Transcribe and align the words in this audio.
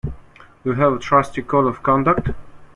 Do 0.03 0.11
you 0.63 0.73
have 0.73 0.93
a 0.93 0.97
trustee 0.97 1.43
code 1.43 1.67
of 1.67 1.83
conduct? 1.83 2.29